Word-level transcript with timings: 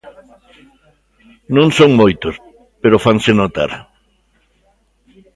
Non 1.55 1.67
son 1.77 1.91
moitos, 1.99 2.35
pero 2.81 3.01
fanse 3.05 3.31
notar. 3.41 3.71